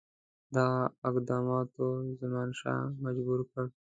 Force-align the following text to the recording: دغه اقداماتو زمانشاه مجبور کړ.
دغه 0.55 0.79
اقداماتو 1.09 1.85
زمانشاه 2.19 2.81
مجبور 3.03 3.39
کړ. 3.51 3.65